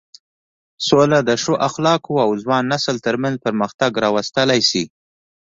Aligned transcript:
سوله 0.87 1.19
د 1.29 1.31
ښو 1.41 1.53
اخلاقو 1.67 2.13
او 2.25 2.29
ځوان 2.43 2.63
نسل 2.73 2.95
تر 3.05 3.15
منځ 3.23 3.35
پرمختګ 3.45 3.91
راوستلی 4.05 4.61
شي. 4.69 4.83